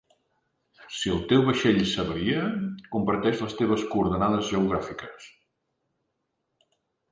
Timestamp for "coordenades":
3.93-4.51